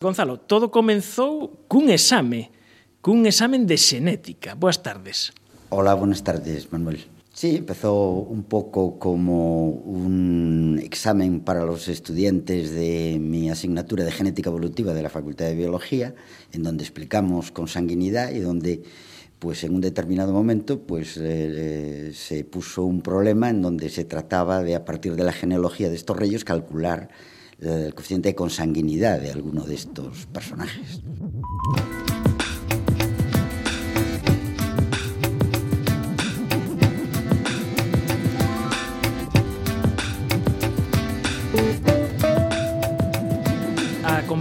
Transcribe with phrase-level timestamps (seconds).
[0.00, 2.54] Gonzalo, todo comenzou cun exame,
[3.02, 4.54] cun examen de xenética.
[4.54, 5.34] Boas tardes.
[5.74, 7.02] Hola, buenas tardes, Manuel.
[7.34, 14.50] Sí, empezó un poco como un examen para los estudiantes de mi asignatura de genética
[14.50, 16.14] evolutiva de la Facultad de Biología,
[16.52, 18.84] en donde explicamos consanguinidad y donde
[19.40, 24.62] pues en un determinado momento pues eh, se puso un problema en donde se trataba
[24.62, 27.08] de a partir de la genealogía de estos reyes calcular
[27.60, 31.02] el coeficiente de consanguinidad de alguno de estos personajes.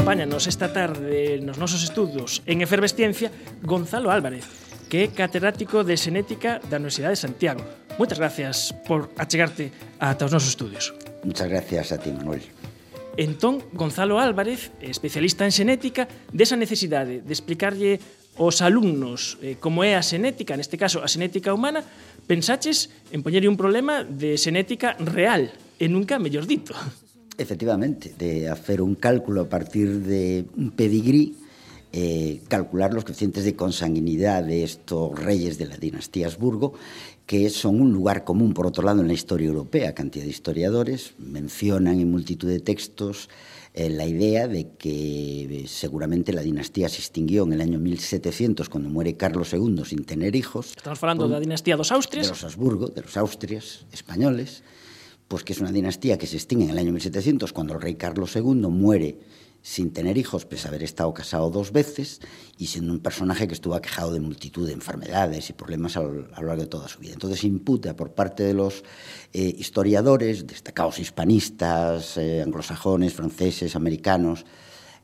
[0.07, 3.31] acompáñanos esta tarde nos nosos estudos en Efervesciencia
[3.63, 4.47] Gonzalo Álvarez,
[4.87, 7.63] que é catedrático de Xenética da Universidade de Santiago.
[7.99, 9.67] Moitas gracias por achegarte
[9.99, 10.95] ata os nosos estudios.
[11.27, 12.39] Muchas gracias a ti, Manuel.
[13.17, 17.97] Entón, Gonzalo Álvarez, especialista en xenética, desa necesidade de explicarlle
[18.37, 21.81] aos alumnos eh, como é a xenética, neste caso a xenética humana,
[22.29, 25.49] pensaches en poñerlle un problema de xenética real,
[25.81, 26.77] e nunca mellor dito.
[27.41, 31.41] Efectivamente, de hacer un cálculo a partir de un pedigrí,
[31.93, 36.77] eh, calcular los coeficientes de consanguinidad de estos reyes de la dinastía Habsburgo
[37.27, 39.93] que son un lugar común, por otro lado, en la historia europea.
[39.93, 43.29] Cantidad de historiadores mencionan en multitud de textos
[43.73, 48.69] eh, la idea de que eh, seguramente la dinastía se extinguió en el año 1700
[48.69, 50.73] cuando muere Carlos II sin tener hijos.
[50.77, 52.27] Estamos hablando de la dinastía de los Austrias.
[52.27, 54.63] De los Habsburgo, de los Austrias españoles,
[55.27, 57.95] pues que es una dinastía que se extingue en el año 1700 cuando el rey
[57.95, 59.17] Carlos II muere
[59.61, 62.21] sin tener hijos, pese a haber estado casado dos veces,
[62.57, 66.27] y siendo un personaje que estuvo aquejado de multitud de enfermedades y problemas a lo,
[66.27, 67.13] largo de toda su vida.
[67.13, 68.83] Entonces imputa por parte de los
[69.33, 74.45] eh, historiadores, destacados hispanistas, eh, anglosajones, franceses, americanos,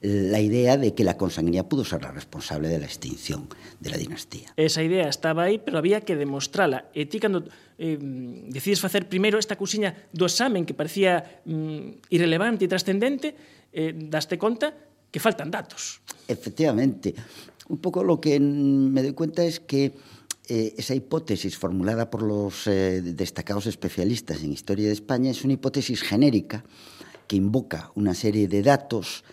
[0.03, 3.47] la idea de que la consanguinidad pudo ser la responsable de la extinción
[3.79, 4.53] de la dinastía.
[4.57, 6.91] Esa idea estaba aí, pero había que demostrala.
[6.91, 7.47] E eh, ti, cando
[7.79, 7.97] eh,
[8.51, 13.33] decides facer primeiro esta cousiña do examen que parecía mm, irrelevante e trascendente,
[13.71, 14.75] eh, daste conta
[15.07, 16.03] que faltan datos.
[16.27, 17.15] Efectivamente.
[17.71, 19.95] Un pouco lo que me doy cuenta es que
[20.49, 25.53] eh, esa hipótesis formulada por los eh, destacados especialistas en historia de España es una
[25.53, 26.65] hipótesis genérica
[27.27, 29.23] que invoca una serie de datos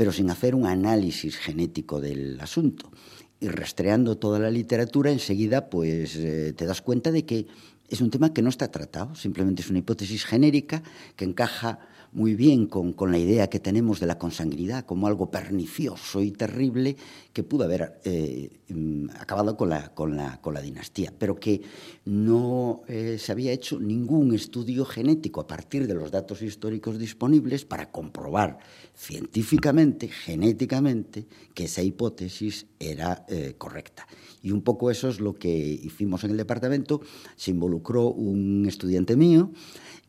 [0.00, 2.90] pero sin hacer un análisis genético del asunto.
[3.38, 7.48] Y rastreando toda la literatura, enseguida pues eh, te das cuenta de que
[7.86, 10.82] es un tema que no está tratado, simplemente es una hipótesis genérica
[11.16, 11.80] que encaja
[12.12, 16.32] muy bien con, con, la idea que tenemos de la consanguinidad como algo pernicioso y
[16.32, 16.96] terrible
[17.32, 21.62] que pudo haber eh, mm, acabado con la, con, la, con la, dinastía, pero que
[22.04, 27.64] no eh, se había hecho ningún estudio genético a partir de los datos históricos disponibles
[27.64, 28.58] para comprobar
[28.94, 34.06] científicamente, genéticamente, que esa hipótesis era eh, correcta.
[34.42, 37.00] Y un poco eso es lo que hicimos en el departamento.
[37.36, 39.52] Se involucró un estudiante mío,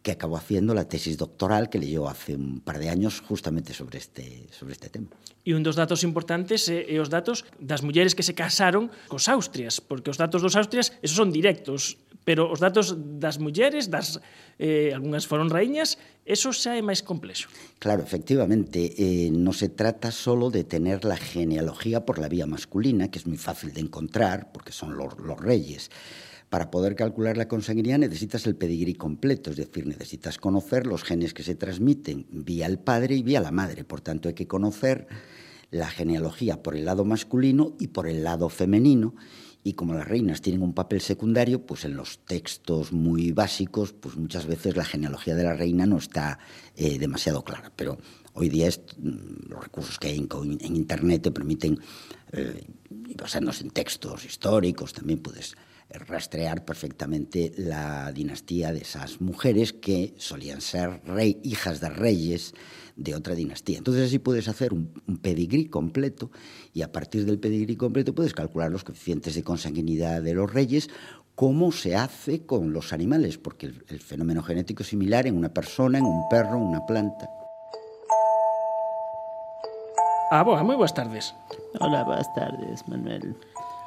[0.02, 4.00] que acabó haciendo la tesis doctoral que leyó hace un par de años justamente sobre
[4.00, 5.08] este, sobre este tema.
[5.42, 8.94] E un dos datos importantes é, eh, é os datos das mulleres que se casaron
[9.10, 13.90] cos Austrias, porque os datos dos Austrias, esos son directos, pero os datos das mulleres,
[13.90, 14.22] das
[14.62, 17.50] eh, algunhas foron raíñas, eso xa é máis complexo.
[17.82, 23.10] Claro, efectivamente, eh, non se trata solo de tener la genealogía por la vía masculina,
[23.10, 25.90] que es moi fácil de encontrar, porque son los, los reyes,
[26.52, 31.34] Para poder calcular la consanguinidad necesitas el pedigrí completo, es decir, necesitas conocer los genes
[31.34, 33.86] que se transmiten vía el padre y vía la madre.
[33.86, 35.08] Por tanto, hay que conocer
[35.70, 39.16] la genealogía por el lado masculino y por el lado femenino.
[39.64, 44.18] Y como las reinas tienen un papel secundario, pues en los textos muy básicos, pues
[44.18, 46.38] muchas veces la genealogía de la reina no está
[46.76, 47.72] eh, demasiado clara.
[47.78, 47.98] Pero
[48.34, 51.80] hoy día es, mm, los recursos que hay en, Internet te permiten,
[52.34, 52.62] eh,
[53.08, 55.56] en textos históricos, también puedes
[55.94, 62.54] rastrear perfectamente la dinastía de esas mujeres que solían ser rey, hijas de reyes
[62.96, 63.78] de otra dinastía.
[63.78, 66.32] Entonces así puedes hacer un, un pedigrí completo
[66.74, 70.90] y a partir del pedigrí completo puedes calcular los coeficientes de consanguinidad de los reyes
[71.36, 75.54] como se hace con los animales, porque el, el fenómeno genético es similar en una
[75.54, 77.30] persona, en un perro, en una planta.
[80.32, 81.36] Ah, moi boas tardes.
[81.84, 83.36] Hola, boas tardes, Manuel.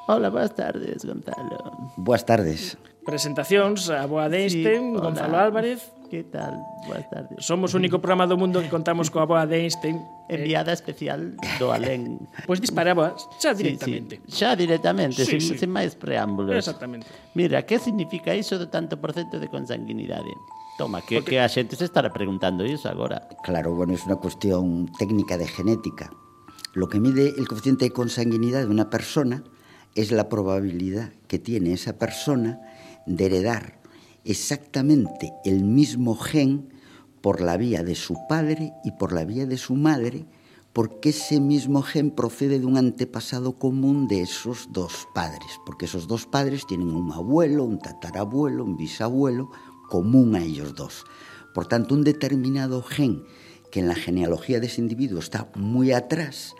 [0.06, 1.56] Hola, boas tardes, Gonzalo.
[1.97, 2.77] Boas tardes.
[3.09, 5.01] Presentacións, a boa Einstein, sí, hola.
[5.01, 5.81] Gonzalo Álvarez.
[6.12, 6.61] Que tal?
[6.85, 7.41] Boas tardes.
[7.41, 9.97] Somos o único programa do mundo que contamos coa boa de Einstein.
[10.29, 12.21] Enviada eh, especial do alén.
[12.45, 14.21] Pois pues disparaba xa directamente.
[14.29, 14.45] Sí, sí.
[14.45, 15.56] Xa directamente, sí, sin, sí.
[15.56, 16.53] sin máis preámbulos.
[16.53, 17.09] Exactamente.
[17.33, 20.37] Mira, que significa iso do tanto por cento de consanguinidade?
[20.77, 21.41] Toma, que, Porque...
[21.41, 23.25] que a xente se estará preguntando iso agora.
[23.41, 26.12] Claro, bueno, é unha cuestión técnica de genética.
[26.77, 29.41] Lo que mide el coeficiente de consanguinidade de una persona
[29.94, 32.61] es la probabilidad que tiene esa persona
[33.06, 33.81] de heredar
[34.25, 36.69] exactamente el mismo gen
[37.20, 40.26] por la vía de su padre y por la vía de su madre,
[40.73, 46.08] porque ese mismo gen procede de un antepasado común de esos dos padres, porque esos
[46.08, 49.50] dos padres tienen un abuelo, un tatarabuelo, un bisabuelo
[49.88, 51.05] común a ellos dos.
[51.55, 53.25] Por tanto, un determinado gen
[53.70, 56.55] que en la genealogía de ese individuo está muy atrás,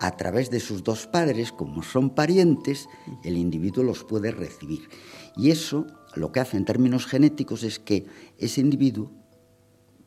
[0.00, 2.88] a través de sus dos padres, como son parientes,
[3.22, 4.88] el individuo los puede recibir.
[5.36, 5.86] Y eso
[6.16, 8.06] lo que hace en términos genéticos es que
[8.38, 9.12] ese individuo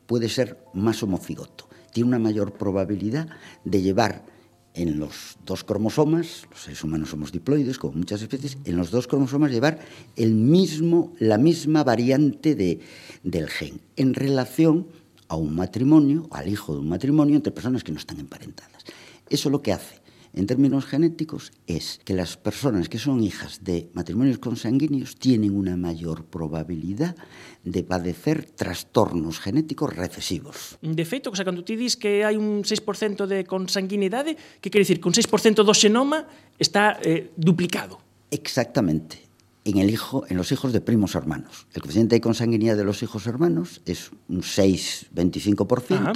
[0.06, 1.68] puede ser más homocigoto.
[1.92, 3.28] Tiene una mayor probabilidad
[3.64, 4.26] de llevar
[4.74, 9.06] en los dos cromosomas, los seres humanos somos diploides, como muchas especies, en los dos
[9.06, 9.78] cromosomas llevar
[10.16, 12.80] el mismo, la misma variante de,
[13.22, 14.88] del gen, en relación
[15.28, 18.84] a un matrimonio, al hijo de un matrimonio entre personas que no están emparentadas.
[19.28, 20.04] Eso lo que hace
[20.34, 25.76] en términos genéticos es que las personas que son hijas de matrimonios consanguíneos tienen una
[25.76, 27.16] mayor probabilidad
[27.62, 30.76] de padecer trastornos genéticos recesivos.
[30.82, 34.82] De feito, o sea, cando ti dis que hai un 6% de consanguinidade, que quere
[34.82, 36.26] dicir, un 6% do xenoma
[36.58, 38.02] está eh, duplicado.
[38.34, 39.23] Exactamente.
[39.64, 41.66] En, el hijo, en los hijos de primos hermanos.
[41.72, 45.94] El coeficiente de consanguinidad de los hijos hermanos es un 6-25%.
[45.94, 46.12] Ajá.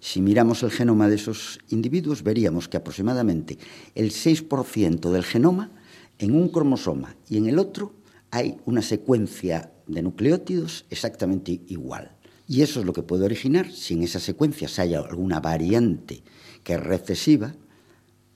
[0.00, 3.58] Si miramos el genoma de esos individuos, veríamos que aproximadamente
[3.94, 5.70] el 6% del genoma
[6.18, 7.94] en un cromosoma y en el otro
[8.30, 12.16] hay una secuencia de nucleótidos exactamente igual.
[12.46, 16.22] Y eso es lo que puede originar, si en esas secuencias hay alguna variante
[16.64, 17.54] que es recesiva,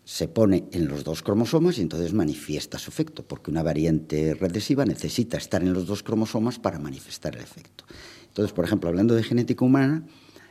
[0.04, 4.84] se pone en los dos cromosomas y entonces manifiesta su efecto, porque una variante recesiva
[4.84, 7.84] necesita estar en los dos cromosomas para manifestar el efecto.
[8.28, 10.04] Entonces, por ejemplo, hablando de genética humana,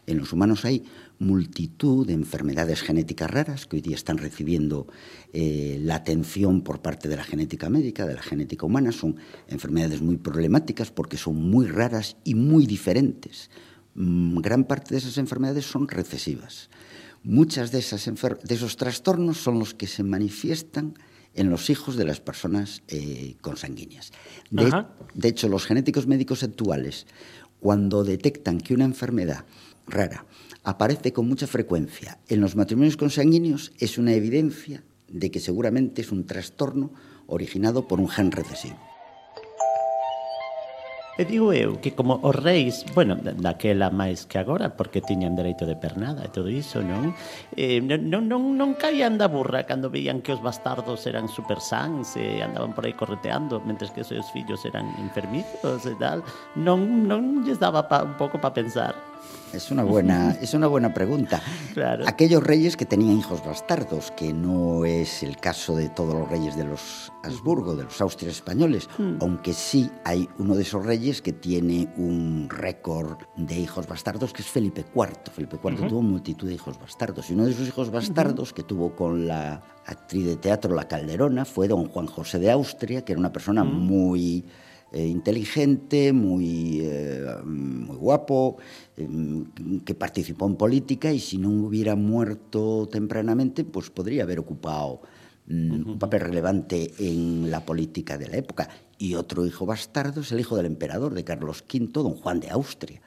[0.06, 0.84] en los humanos hay
[1.20, 4.88] multitud de enfermedades genéticas raras que hoy día están recibiendo
[5.32, 8.92] eh, la atención por parte de la genética médica, de la genética humana.
[8.92, 9.16] Son
[9.48, 13.50] enfermedades muy problemáticas porque son muy raras y muy diferentes.
[13.96, 16.70] Mm, gran parte de esas enfermedades son recesivas.
[17.24, 20.96] Muchas de, esas de esos trastornos son los que se manifiestan
[21.34, 24.12] en los hijos de las personas eh, consanguíneas.
[24.52, 27.08] De hecho, los genéticos médicos actuales,
[27.60, 29.46] cuando detectan que una enfermedad
[29.88, 30.26] rara
[30.64, 36.12] aparece con mucha frecuencia en los matrimonios consanguíneos, es una evidencia de que seguramente es
[36.12, 36.92] un trastorno
[37.28, 38.93] originado por un gen recesivo.
[41.14, 45.70] E digo eu que como os reis, bueno, daquela máis que agora, porque tiñan dereito
[45.70, 47.14] de pernada e todo iso, non?
[47.54, 52.18] Eh, non, non, non caían da burra cando veían que os bastardos eran super sans
[52.18, 56.26] e andaban por aí correteando, mentres que os seus fillos eran enfermizos e tal.
[56.58, 59.13] Non, non lles daba pa, un pouco para pensar.
[59.54, 61.42] Es una buena, es una buena pregunta.
[61.74, 62.06] Claro.
[62.08, 66.58] Aquellos reyes que tenían hijos bastardos, que no es el caso de todos los reyes
[66.58, 68.90] de los Habsburgo, de los Austrias españoles,
[69.22, 74.42] aunque sí hay uno de esos reyes que tiene un récord de hijos bastardos, que
[74.42, 75.32] es Felipe IV.
[75.32, 78.96] Felipe IV tuvo multitud de hijos bastardos, y uno de sus hijos bastardos que tuvo
[78.96, 83.20] con la actriz de teatro La Calderona fue don Juan José de Austria, que era
[83.20, 84.46] una persona muy
[84.94, 88.58] eh, inteligente, muy, eh, muy guapo,
[88.96, 89.08] eh,
[89.84, 95.02] que participó en política y si no hubiera muerto tempranamente, pues podría haber ocupado
[95.48, 98.70] mm, un papel relevante en la política de la época.
[99.00, 102.52] Y otro hijo bastardo es el hijo del emperador, de Carlos V, don Juan de
[102.52, 103.02] Austria,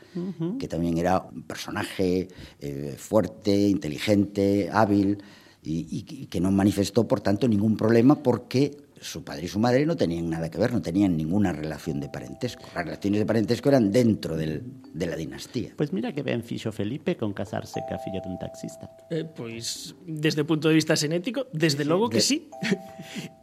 [0.58, 2.26] que también era un personaje
[2.58, 5.18] eh, fuerte, inteligente, hábil
[5.62, 9.96] y que no manifestó, por tanto, ningún problema porque su padre y su madre no
[9.96, 12.64] tenían nada que ver, no tenían ninguna relación de parentesco.
[12.74, 14.62] Las relaciones de parentesco eran dentro del,
[14.92, 15.74] de la dinastía.
[15.76, 18.88] Pois pues mira que ben fixo Felipe con casarse ca filla dun taxista.
[19.10, 22.26] Eh, pois, desde o punto de vista xenético, desde logo que de...
[22.26, 22.48] sí.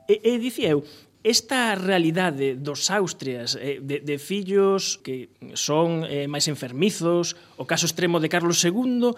[0.10, 0.82] e, e dicía eu,
[1.24, 7.88] esta realidade dos Austrias eh, de, de fillos que son eh, máis enfermizos, o caso
[7.88, 9.16] extremo de Carlos II,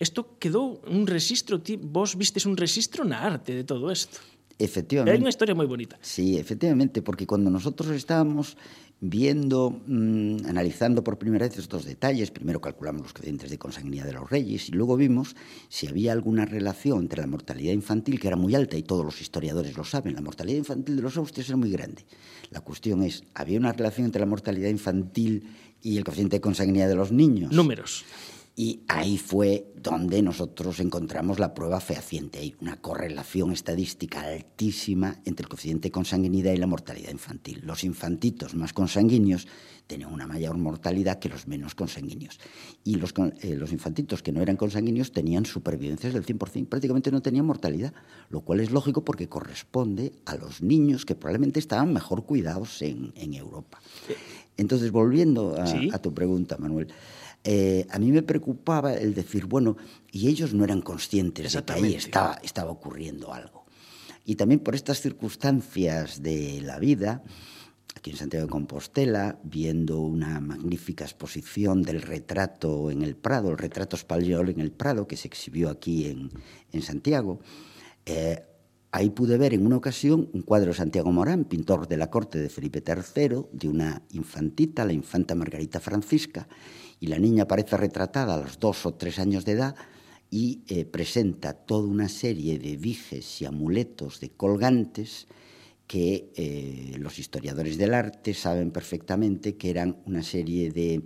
[0.00, 4.18] isto quedou un rexistro, ti vos vistes un rexistro na arte de todo isto.
[4.58, 5.18] Efectivamente.
[5.18, 5.98] É unha historia moi bonita.
[6.00, 8.56] Sí, efectivamente, porque cuando nosotros estábamos
[9.00, 14.14] viendo, mmm, analizando por primera vez estos detalles, primero calculamos los coeficientes de consanguinidad de
[14.14, 15.36] los reyes y luego vimos
[15.68, 19.20] si había alguna relación entre la mortalidad infantil, que era muy alta y todos los
[19.20, 22.06] historiadores lo saben, la mortalidad infantil de los austrias era muy grande.
[22.50, 25.50] La cuestión es, ¿había una relación entre la mortalidad infantil
[25.82, 27.52] y el coeficiente de consanguinidad de los niños?
[27.52, 28.04] Números.
[28.56, 32.38] Y ahí fue donde nosotros encontramos la prueba fehaciente.
[32.38, 37.62] Hay una correlación estadística altísima entre el coeficiente de consanguinidad y la mortalidad infantil.
[37.64, 39.48] Los infantitos más consanguíneos
[39.88, 42.38] tenían una mayor mortalidad que los menos consanguíneos.
[42.84, 47.22] Y los, eh, los infantitos que no eran consanguíneos tenían supervivencias del 100%, prácticamente no
[47.22, 47.92] tenían mortalidad,
[48.30, 53.12] lo cual es lógico porque corresponde a los niños que probablemente estaban mejor cuidados en,
[53.16, 53.80] en Europa.
[54.56, 55.90] Entonces, volviendo a, ¿Sí?
[55.92, 56.88] a tu pregunta, Manuel,
[57.44, 59.76] eh, a mí me preocupaba el decir, bueno,
[60.10, 63.64] y ellos no eran conscientes de que ahí estaba, estaba ocurriendo algo.
[64.24, 67.22] Y también por estas circunstancias de la vida,
[67.94, 73.58] aquí en Santiago de Compostela, viendo una magnífica exposición del retrato en el Prado, el
[73.58, 76.30] retrato español en el Prado, que se exhibió aquí en,
[76.72, 77.40] en Santiago,
[78.06, 78.42] eh,
[78.96, 82.38] Ahí pude ver en una ocasión un cuadro de Santiago Morán, pintor de la corte
[82.38, 86.46] de Felipe III, de una infantita, la infanta Margarita Francisca,
[87.00, 89.76] y la niña aparece retratada a los dos o tres años de edad
[90.30, 95.26] y eh, presenta toda una serie de dijes y amuletos de colgantes
[95.86, 101.02] que eh, los historiadores del arte saben perfectamente que eran una serie de,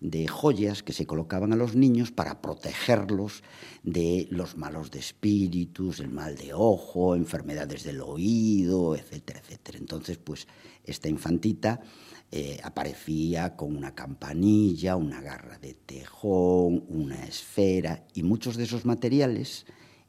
[0.00, 3.42] de joyas que se colocaban a los niños para protegerlos
[3.82, 9.78] de los malos de espíritus, el mal de ojo, enfermedades del oído, etcétera, etcétera.
[9.78, 10.46] Entonces, pues
[10.84, 11.80] esta infantita
[12.30, 18.84] eh, aparecía con una campanilla, una garra de tejón, una esfera y muchos de esos
[18.84, 19.64] materiales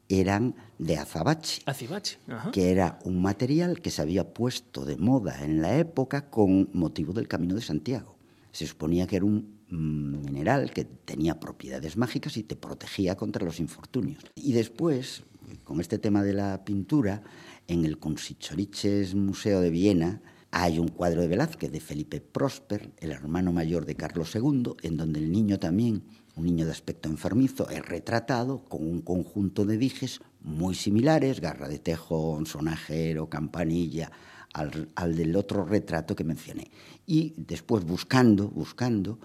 [0.08, 2.18] eran de azabache Acibache.
[2.28, 2.50] Ajá.
[2.50, 7.12] que era un material que se había puesto de moda en la época con motivo
[7.12, 8.16] del Camino de Santiago.
[8.52, 13.60] Se suponía que era un mineral que tenía propiedades mágicas y te protegía contra los
[13.60, 14.24] infortunios.
[14.34, 15.24] Y después,
[15.64, 17.22] con este tema de la pintura,
[17.66, 23.12] en el Kunsthistorisches Museo de Viena hay un cuadro de Velázquez de Felipe Prosper, el
[23.12, 26.04] hermano mayor de Carlos II, en donde el niño también,
[26.36, 31.68] un niño de aspecto enfermizo, es retratado con un conjunto de dijes muy similares, garra
[31.68, 34.10] de tejón, sonajero, campanilla,
[34.54, 36.70] al del otro retrato que mencioné.
[37.06, 39.18] Y después buscando, buscando,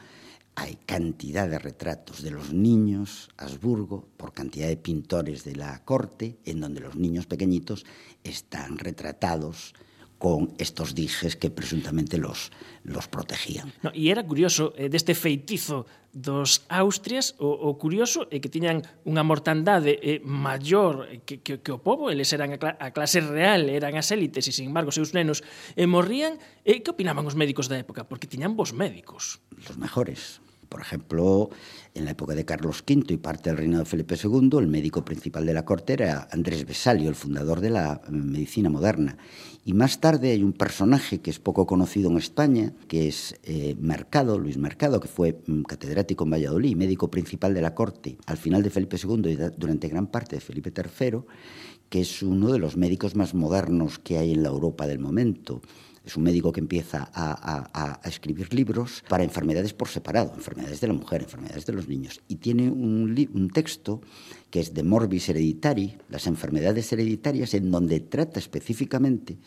[0.56, 6.38] hay cantidad de retratos de los niños, Habsburgo, por cantidad de pintores de la corte,
[6.46, 7.86] en donde los niños pequeñitos
[8.24, 9.74] están retratados
[10.24, 12.56] con estos dixes que presuntamente los,
[12.88, 13.76] los protegían.
[13.84, 15.84] No, e era curioso eh, deste feitizo
[16.16, 21.44] dos Austrias, o, o curioso é eh, que tiñan unha mortandade eh, maior eh, que,
[21.44, 24.56] que, que o povo, eles eran a, cla a clase real, eran as élites, e
[24.56, 25.44] sin embargo seus nenos
[25.76, 26.40] eh, morrían.
[26.64, 28.08] Eh, que opinaban os médicos da época?
[28.08, 29.44] Porque tiñan bons médicos.
[29.52, 30.40] Los mejores.
[30.74, 31.52] Por ejemplo,
[31.94, 35.06] en la época de Carlos V y parte del reinado de Felipe II, el médico
[35.06, 39.16] principal de la corte era Andrés Besalio, el fundador de la eh, medicina moderna.
[39.66, 43.76] Y más tarde hay un personaje que es poco conocido en España, que es eh,
[43.80, 48.38] Mercado, Luis Mercado, que fue mm, catedrático en Valladolid, médico principal de la corte al
[48.38, 51.20] final de Felipe II y durante gran parte de Felipe III,
[51.88, 55.62] que es uno de los médicos más modernos que hay en la Europa del momento.
[56.06, 60.94] Es un médico que empieza a, escribir libros para enfermedades por separado, enfermedades de la
[60.94, 62.22] mujer, enfermedades de los niños.
[62.28, 64.02] Y tiene un, un texto
[64.50, 69.38] que es de Morbis Hereditari, las enfermedades hereditarias, en donde trata específicamente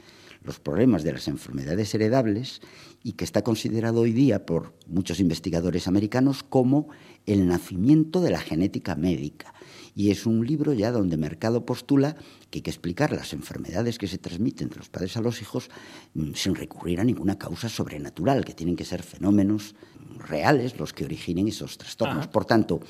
[0.47, 2.61] los problemas de las enfermedades heredables
[3.03, 6.89] y que está considerado hoy día por muchos investigadores americanos como
[7.27, 9.53] el nacimiento de la genética médica.
[9.95, 12.17] Y es un libro ya donde Mercado postula
[12.51, 15.71] que hay que explicar las enfermedades que se transmiten de los padres a los hijos
[16.15, 19.75] mm, sin recurrir a ninguna causa sobrenatural, que tienen que ser fenómenos
[20.19, 22.25] reales los que originen esos trastornos.
[22.25, 22.31] Ajá.
[22.31, 22.81] Por tanto,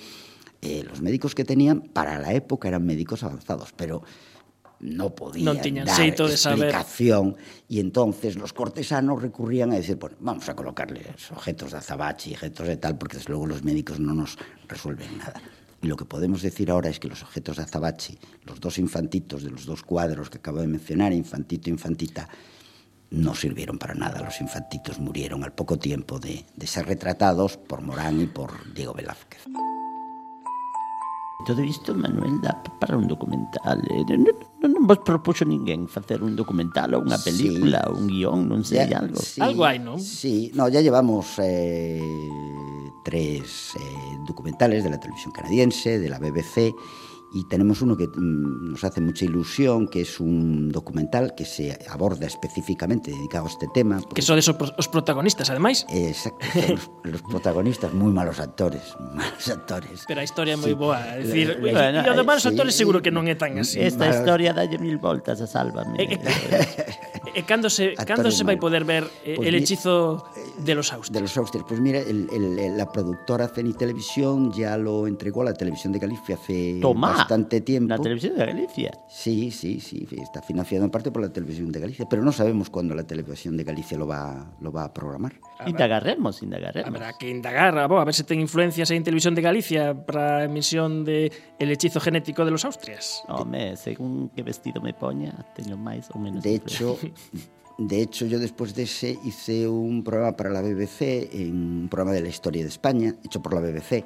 [0.63, 4.03] eh, los médicos que tenían para la época eran médicos avanzados, pero
[4.87, 6.71] no podían Non tiñan dar xeito de saber.
[6.71, 7.35] explicación
[7.67, 12.35] y entonces los cortesanos recurrían a decir, bueno, vamos a colocarles objetos de azabache y
[12.39, 14.39] objetos de tal, porque desde luego los médicos no nos
[14.69, 15.43] resuelven nada.
[15.83, 19.43] Y lo que podemos decir ahora es que los objetos de azabache, los dos infantitos
[19.43, 22.29] de los dos cuadros que acabo de mencionar, infantito e infantita,
[23.11, 24.23] no sirvieron para nada.
[24.23, 28.95] Los infantitos murieron al poco tiempo de, de ser retratados por Morán y por Diego
[28.95, 29.43] Velázquez.
[31.45, 33.85] Todo isto, Manuel, dá para un documental.
[33.91, 34.05] Eh?
[34.09, 34.25] Non,
[34.63, 37.93] non, non vos propuxo ninguén facer un documental ou unha película, sí.
[37.93, 39.21] un guión, non sei, ya, algo.
[39.21, 40.01] Sí, algo hai, non?
[40.01, 42.01] Sí, no, ya llevamos eh,
[43.05, 46.73] tres eh, documentales de la televisión canadiense, de la BBC,
[47.33, 51.79] y tenemos uno que mm, nos hace mucha ilusión, que es un documental que se
[51.91, 54.01] aborda específicamente dedicado a este tema.
[54.15, 55.87] Que son esos os protagonistas, ademais?
[55.91, 60.07] Exacto, son os, los protagonistas, moi malos actores, malos actores.
[60.07, 60.79] Pero a historia é moi sí.
[60.79, 63.83] boa, é dicir, e además os sí, actores seguro que non é tan así.
[63.83, 64.23] Esta malos...
[64.23, 65.99] historia dalle mil voltas a sálvame.
[65.99, 70.65] E, e, e cando se cando se vai poder ver eh, pues el hechizo mi,
[70.65, 71.15] de los Austrias?
[71.15, 75.53] De los Austrias, pues mira, el, el, la productora Ceni Televisión ya lo entregó a
[75.53, 77.16] la televisión de Galicia hace Toma.
[77.17, 77.89] Ah, bastante tiempo.
[77.89, 78.91] Na Televisión de Galicia.
[79.09, 82.69] Sí, sí, sí, está financiado en parte por la Televisión de Galicia, pero no sabemos
[82.69, 85.41] cuándo la Televisión de Galicia lo va, lo va a programar.
[85.67, 86.89] Indagaremos, indagaremos.
[86.89, 89.95] Habrá que indagar, a, bo, a ver se ten influencias aí en Televisión de Galicia
[89.95, 93.23] para a emisión de El hechizo genético de los Austrias.
[93.29, 96.45] Home, según que vestido me poña, teño máis ou menos.
[96.45, 96.99] De hecho,
[97.79, 102.23] De hecho, yo después de ese hice un programa para la BBC, un programa de
[102.23, 104.03] la historia de España, hecho por la BBC,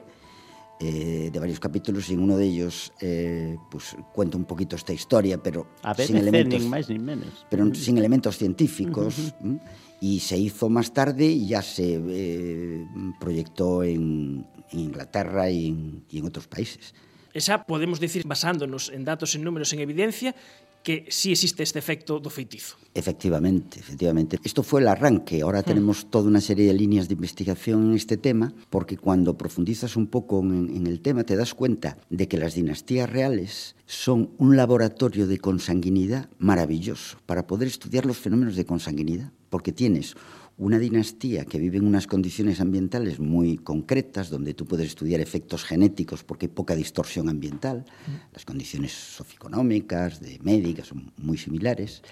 [0.81, 4.95] eh, de varios capítulos y en uno de ellos eh, pues, cuento un poquito esta
[4.95, 7.45] historia, pero A sin elementos, nin máis, nin menos.
[7.53, 7.77] pero mm.
[7.77, 9.37] sin elementos científicos.
[9.45, 9.61] Uh -huh.
[10.01, 12.87] Y se hizo más tarde y ya se eh,
[13.21, 16.95] proyectó en, en Inglaterra y en, y en otros países.
[17.35, 20.35] Esa podemos decir basándonos en datos, en números, en evidencia
[20.83, 22.81] que sí existe este efecto do feitizo.
[22.95, 24.41] Efectivamente, efectivamente.
[24.43, 25.45] Isto foi o arranque.
[25.45, 25.71] Ahora hmm.
[25.71, 30.09] tenemos toda unha serie de líneas de investigación en este tema, porque cuando profundizas un
[30.09, 34.57] pouco en, en el tema te das cuenta de que las dinastías reales son un
[34.57, 40.17] laboratorio de consanguinidad maravilloso para poder estudiar los fenómenos de consanguinidad, porque tienes
[40.61, 45.65] una dinastía que vive en unas condiciones ambientales muy concretas, donde tú puedes estudiar efectos
[45.65, 47.87] genéticos porque hay poca distorsión ambiental,
[48.35, 52.03] las condiciones socioeconómicas, de médicas son muy similares,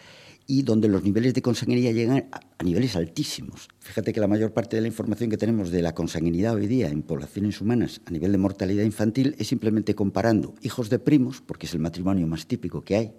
[0.46, 3.68] y donde los niveles de consanguinidad llegan a, a niveles altísimos.
[3.80, 6.88] Fíjate que la mayor parte de la información que tenemos de la consanguinidad hoy día
[6.88, 11.66] en poblaciones humanas a nivel de mortalidad infantil es simplemente comparando hijos de primos, porque
[11.66, 13.12] es el matrimonio más típico que hay,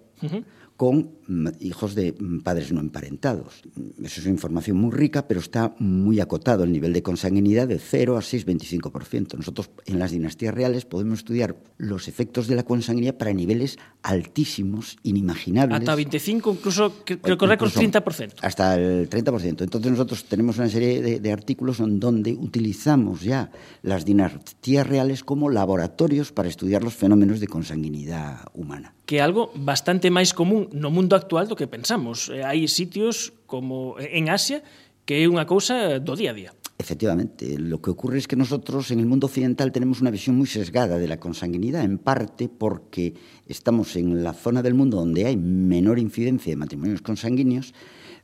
[0.80, 3.60] con mm, hijos de mm, padres no emparentados.
[3.74, 7.78] Mm, Eso es información muy rica, pero está muy acotado el nivel de consanguinidad de
[7.78, 9.36] 0 a 6,25%.
[9.36, 14.96] Nosotros en las dinastías reales podemos estudiar los efectos de la consanguinidad para niveles altísimos,
[15.02, 15.82] inimaginables.
[15.82, 18.36] Ata 25, incluso creo que o récord Incluso 30%.
[18.40, 19.60] Hasta el 30%.
[19.60, 23.50] Entonces nosotros tenemos una serie de, de artículos en donde utilizamos ya
[23.82, 28.94] las dinastías reales como laboratorios para estudiar los fenómenos de consanguinidad humana.
[29.10, 32.30] que algo bastante máis común no mundo actual do que pensamos.
[32.30, 34.62] Eh, Hai sitios como en Asia
[35.10, 36.52] que é unha cousa do día a día.
[36.80, 40.46] Efectivamente, lo que ocurre es que nosotros en el mundo occidental tenemos una visión muy
[40.46, 43.12] sesgada de la consanguinidad, en parte porque
[43.46, 47.74] estamos en la zona del mundo donde hay menor incidencia de matrimonios consanguíneos,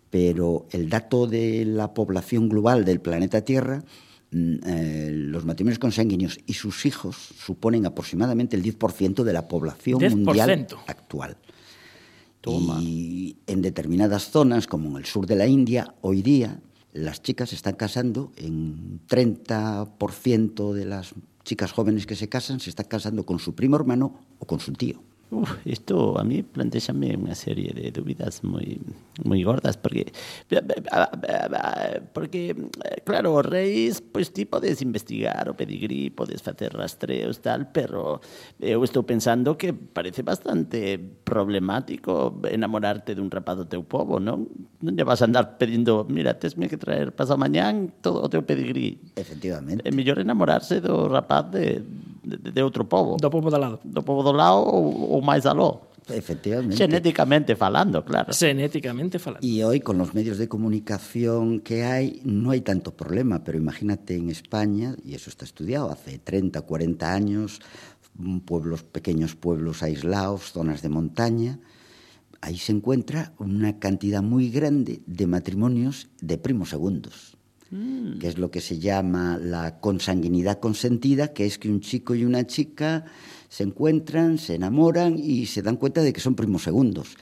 [0.09, 3.85] pero el dato de la población global del planeta Tierra,
[4.31, 10.01] mm, eh, los matrimonios consanguíneos y sus hijos suponen aproximadamente el 10% de la población
[10.01, 10.17] 10%.
[10.17, 11.37] mundial actual.
[12.83, 16.61] Y en determinadas zonas, como en el sur de la India, hoy día
[16.93, 22.71] las chicas se están casando, en 30% de las chicas jóvenes que se casan se
[22.71, 25.03] están casando con su primo hermano o con su tío.
[25.29, 28.79] Uf, isto a mí plantexame unha serie de dúbidas moi
[29.27, 30.15] moi gordas porque
[32.15, 32.55] porque
[33.03, 38.23] claro, os reis pois ti podes investigar o pedigrí, podes facer rastreos tal, pero
[38.63, 40.95] eh, eu estou pensando que parece bastante
[41.27, 44.47] problemático enamorarte dun rapaz do teu povo, non?
[44.79, 48.47] Non lle vas a andar pedindo, mira, tesme que traer pasado mañán todo o teu
[48.47, 49.03] pedigrí.
[49.19, 49.83] Efectivamente.
[49.83, 51.83] É mellor enamorarse do rapaz de
[52.27, 53.17] de, de outro povo.
[53.17, 53.79] Do povo do lado.
[53.87, 55.87] do povo do lado ou, ou máis aló.
[56.09, 56.77] Efectivamente.
[56.77, 58.33] Genéticamente falando, claro.
[58.33, 59.45] Genéticamente falando.
[59.47, 64.15] Y hoy con los medios de comunicación que hay no hay tanto problema, pero imagínate
[64.15, 67.61] en España, y eso está estudiado, hace 30, 40 años,
[68.15, 71.59] mm, pueblos, pequeños pueblos aislados, zonas de montaña,
[72.41, 77.36] ahí se encuentra una cantidad muy grande de matrimonios de primos segundos,
[78.21, 82.25] que es lo que se llama la consanguinidad consentida, que es que un chico y
[82.25, 83.05] una chica
[83.49, 87.17] se encuentran, se enamoran y se dan cuenta de que son primos segundos.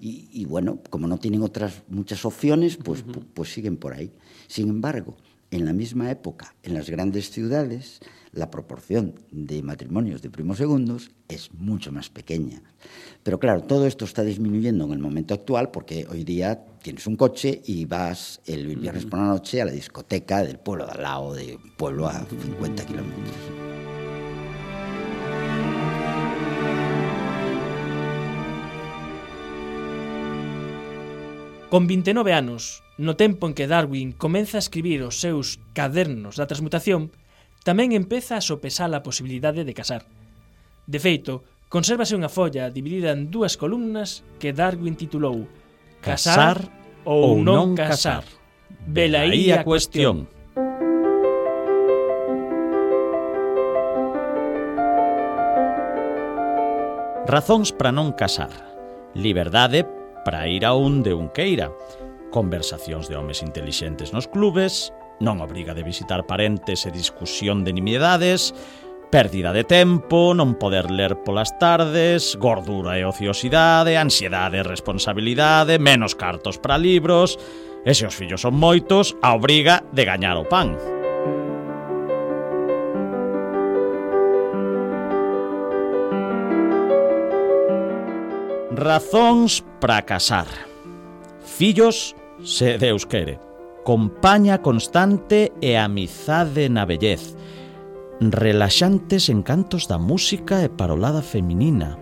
[0.00, 4.10] y, y bueno, como no tienen otras muchas opciones, pues, pu- pues siguen por ahí.
[4.48, 5.16] Sin embargo,
[5.50, 8.00] en la misma época, en las grandes ciudades,
[8.32, 12.62] la proporción de matrimonios de primos segundos es mucho más pequeña.
[13.22, 17.16] Pero claro, todo esto está disminuyendo en el momento actual porque hoy día tienes un
[17.16, 21.02] coche y vas el viernes por la noche a la discoteca del pueblo de al
[21.02, 23.95] lado, de un pueblo a 50 kilómetros.
[31.70, 36.46] Con 29 anos, no tempo en que Darwin comeza a escribir os seus cadernos da
[36.46, 37.10] transmutación,
[37.66, 40.06] tamén empeza a sopesar a posibilidade de casar.
[40.86, 45.50] De feito, consérvase unha folla dividida en dúas columnas que Darwin titulou
[45.98, 48.22] Casar, casar ou non casar.
[48.86, 50.30] Velaí a cuestión.
[50.30, 50.36] cuestión.
[57.26, 58.54] Razóns para non casar.
[59.18, 59.95] Liberdade
[60.26, 61.70] para ir a onde un queira.
[62.34, 64.90] Conversacións de homes intelixentes nos clubes,
[65.22, 68.50] non obriga de visitar parentes e discusión de nimiedades,
[69.14, 76.18] pérdida de tempo, non poder ler polas tardes, gordura e ociosidade, ansiedade e responsabilidade, menos
[76.18, 77.38] cartos para libros,
[77.86, 80.95] e se os fillos son moitos, a obriga de gañar o pan.
[88.76, 90.46] Razóns para casar.
[91.40, 93.40] Fillos, se Deus quere.
[93.88, 97.40] Compaña constante e amizade na bellez.
[98.20, 101.96] Relaxantes encantos da música e parolada feminina.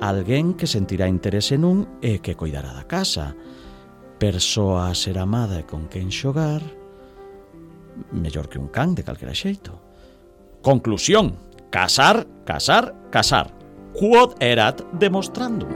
[0.00, 3.36] Alguén que sentirá interese nun e que cuidará da casa.
[4.16, 6.64] Persoa a ser amada e con quen xogar
[8.08, 9.91] mellor que un can de calquera xeito.
[10.62, 11.38] Conclusión,
[11.70, 13.50] casar, casar, casar.
[13.98, 15.66] Quod erat demostrandum.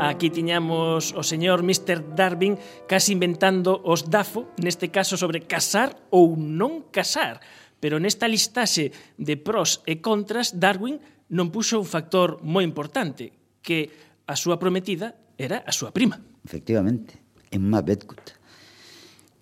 [0.00, 2.16] Aquí tiñamos o señor Mr.
[2.16, 2.56] Darwin
[2.88, 7.44] casi inventando os DAFO, neste caso sobre casar ou non casar.
[7.76, 8.88] Pero nesta listaxe
[9.20, 10.96] de pros e contras, Darwin
[11.28, 13.92] non puxo un factor moi importante, que
[14.24, 16.16] a súa prometida era a súa prima.
[16.40, 17.20] Efectivamente,
[17.52, 18.43] Emma Bedgood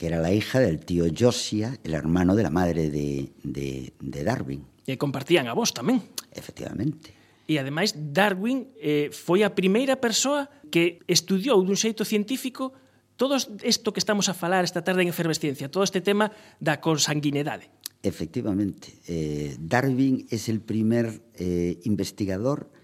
[0.02, 4.24] que era la hija del tío Josiah, el hermano de la madre de, de, de
[4.24, 4.66] Darwin.
[4.82, 6.02] E compartían a vos tamén.
[6.34, 7.14] Efectivamente.
[7.46, 12.74] E ademais Darwin eh, foi a primeira persoa que estudiou dun xeito científico
[13.14, 17.70] todo isto que estamos a falar esta tarde en efervesciencia, todo este tema da consanguinidade.
[18.02, 18.98] Efectivamente.
[19.06, 22.74] Eh, Darwin es el primer eh, investigador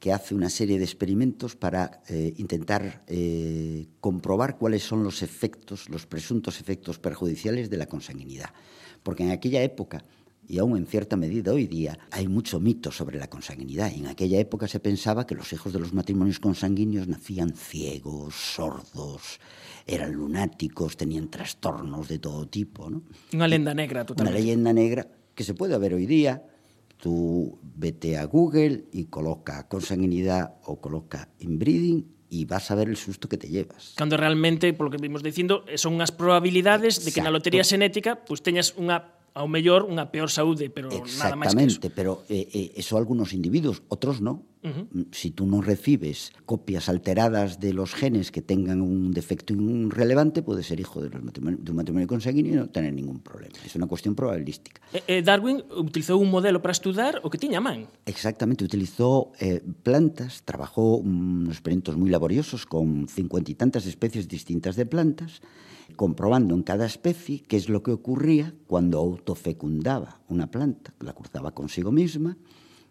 [0.00, 5.90] que hace una serie de experimentos para eh, intentar eh, comprobar cuáles son los efectos,
[5.90, 8.48] los presuntos efectos perjudiciales de la consanguinidad.
[9.02, 10.02] Porque en aquella época,
[10.48, 13.92] y aún en cierta medida hoy día, hay mucho mito sobre la consanguinidad.
[13.94, 18.34] Y en aquella época se pensaba que los hijos de los matrimonios consanguíneos nacían ciegos,
[18.34, 19.38] sordos,
[19.86, 22.88] eran lunáticos, tenían trastornos de todo tipo.
[22.88, 23.04] ¿no?
[23.36, 24.40] Unha lenda negra Una totalmente.
[24.40, 26.40] leyenda negra que se puede ver hoy día.
[27.00, 32.96] tú vete a Google y coloca consanguinidad o coloca inbreeding e vas a ver el
[32.96, 33.98] susto que te llevas.
[33.98, 37.04] Cando realmente, polo que vimos dicindo, son as probabilidades Exacto.
[37.04, 41.38] de que na lotería xenética pues, teñas unha ao mellor unha peor saúde, pero nada
[41.38, 41.78] máis que eso.
[41.80, 44.42] Exactamente, pero eh, eh, eso algunos individuos, outros non.
[44.60, 44.84] Uh -huh.
[44.92, 49.56] Mm, si tú non recibes copias alteradas de los genes que tengan un defecto
[49.88, 53.24] relevante, puedes ser hijo de, los matrimonio, de un matrimonio consanguíneo e non tener ningún
[53.24, 53.56] problema.
[53.64, 54.84] Es una cuestión probabilística.
[54.92, 57.88] Eh, eh, Darwin utilizou un modelo para estudar o que tiña man.
[58.04, 64.76] Exactamente, utilizou eh, plantas, trabajou unos experimentos moi laboriosos con cincuenta y tantas especies distintas
[64.76, 65.40] de plantas,
[66.00, 71.52] comprobando en cada especie qué es lo que ocurría cuando autofecundaba una planta, la cruzaba
[71.52, 72.38] consigo misma,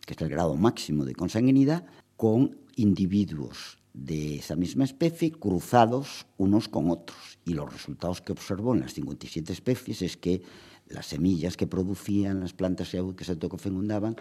[0.05, 6.67] que es el grado máximo de consanguinidad, con individuos de esa misma especie cruzados unos
[6.67, 7.39] con otros.
[7.45, 10.43] Y los resultados que observó en las 57 especies es que
[10.89, 14.15] las semillas que producían las plantas que se autofecundaban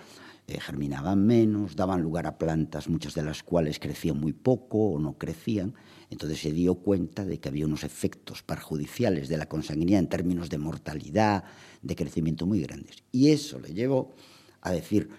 [0.46, 4.98] eh, germinaban menos, daban lugar a plantas, muchas de las cuales crecían muy poco o
[4.98, 5.74] no crecían.
[6.08, 10.48] Entonces se dio cuenta de que había unos efectos perjudiciales de la consanguinidad en términos
[10.48, 11.44] de mortalidad,
[11.82, 12.96] de crecimiento muy grandes.
[13.12, 14.14] Y eso le llevó
[14.62, 15.10] a decir,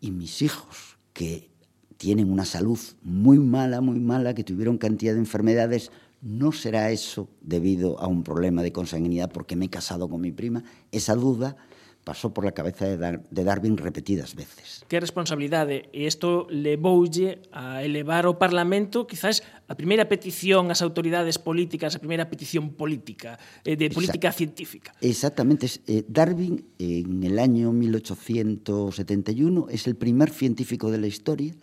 [0.00, 1.52] y mis hijos, que
[1.96, 7.28] tienen una salud muy mala, muy mala, que tuvieron cantidad de enfermedades, ¿no será eso
[7.42, 10.64] debido a un problema de consanguinidad porque me he casado con mi prima?
[10.92, 11.56] Esa duda
[12.04, 14.82] pasou por la cabeza de, Dar de Darwin repetidas veces.
[14.90, 21.38] Que responsabilidade, e isto levoulle a elevar o Parlamento quizás a primeira petición ás autoridades
[21.38, 24.90] políticas, a primeira petición política, eh, de política exact científica.
[24.98, 25.70] Exactamente.
[25.86, 31.54] Eh, Darwin, en el año 1871, es el primer científico de la historia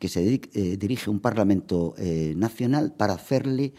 [0.00, 0.40] que se eh,
[0.80, 3.76] dirige a un Parlamento eh, nacional para hacerle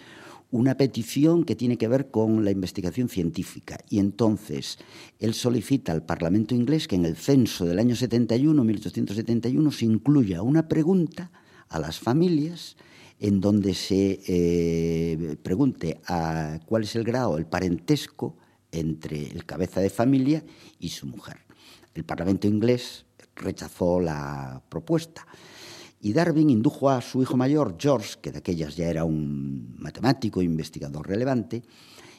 [0.53, 3.79] una petición que tiene que ver con la investigación científica.
[3.89, 4.77] Y entonces
[5.17, 10.43] él solicita al Parlamento inglés que en el censo del año 71, 1871, se incluya
[10.43, 11.31] una pregunta
[11.69, 12.77] a las familias
[13.19, 18.37] en donde se eh, pregunte a cuál es el grado, el parentesco
[18.71, 20.43] entre el cabeza de familia
[20.79, 21.37] y su mujer.
[21.95, 25.25] El Parlamento inglés rechazó la propuesta.
[26.05, 30.41] Y Darwin indujo a su hijo mayor, George, que de aquellas ya era un matemático
[30.41, 31.63] e investigador relevante,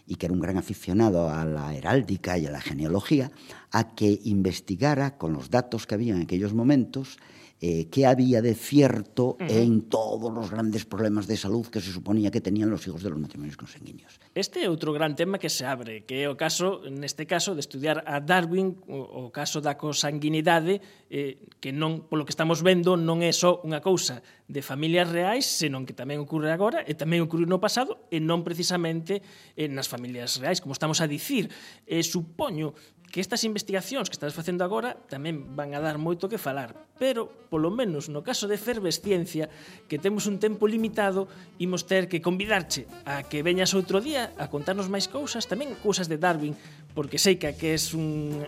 [0.06, 3.30] y que era un gran aficionado a la heráldica y a la genealogía,
[3.70, 7.18] a que investigara con los datos que había en aquellos momentos
[7.60, 9.50] eh, que había de cierto uh -huh.
[9.50, 13.10] en todos os grandes problemas de salud que se suponía que tenían los hijos de
[13.10, 14.20] los matrimonios consanguíneos.
[14.34, 17.62] Este é outro gran tema que se abre, que é o caso, neste caso, de
[17.62, 22.98] estudiar a Darwin, o, o caso da consanguinidade, eh, que non, polo que estamos vendo,
[22.98, 27.24] non é só unha cousa de familias reais, senón que tamén ocurre agora e tamén
[27.24, 29.24] ocurre no pasado e non precisamente
[29.56, 31.48] eh, nas familias reais, como estamos a dicir.
[31.88, 32.76] Eh, supoño
[33.14, 37.30] que estas investigacións que estás facendo agora tamén van a dar moito que falar, pero
[37.46, 39.46] polo menos no caso de Fervesciencia,
[39.86, 41.30] que temos un tempo limitado,
[41.62, 46.10] imos ter que convidarche a que veñas outro día a contarnos máis cousas, tamén cousas
[46.10, 46.58] de Darwin,
[46.90, 48.42] porque sei que que es un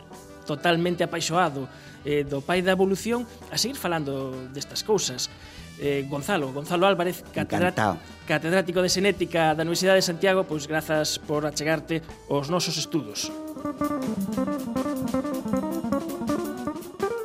[0.50, 1.70] totalmente apaixoado
[2.02, 3.22] eh, do pai da evolución
[3.55, 5.31] a seguir falando destas cousas.
[5.79, 11.46] Eh, Gonzalo, Gonzalo Álvarez, catedrático, catedrático de Xenética da Universidade de Santiago, pois grazas por
[11.46, 13.31] achegarte aos nosos estudos.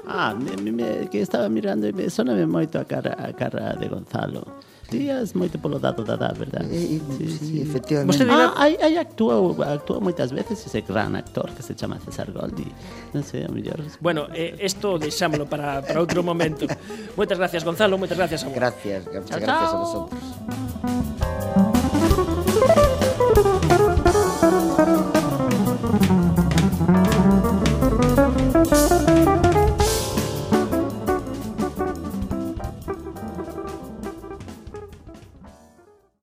[0.07, 3.87] Ah, me, me, que estaba mirando e me soname moito a cara, a cara de
[3.87, 4.45] Gonzalo.
[4.91, 6.67] Tías moito polo dado da da, verdad?
[6.69, 8.25] Eh, eh, sí, sí, sí, efectivamente.
[8.25, 12.27] Vostede ah, hai, aí actuou, actuou moitas veces ese gran actor que se chama César
[12.35, 12.67] Goldi.
[13.15, 13.79] Non sei, a mellor...
[14.03, 16.67] Bueno, eh, esto deixámolo para, para outro momento.
[17.15, 18.55] moitas gracias, Gonzalo, moitas gracias a vos.
[18.59, 20.19] Gracias, muchas gracias a vosotros.